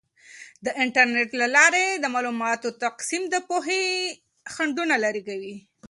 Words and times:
د 0.65 0.67
انټرنیټ 0.83 1.29
له 1.41 1.47
لارې 1.55 1.85
د 1.93 2.05
معلوماتو 2.13 2.67
تقسیم 2.83 3.23
د 3.29 3.35
پوهې 3.47 3.83
خنډونه 4.53 4.95
لرې 5.03 5.21
کوي. 5.27 5.55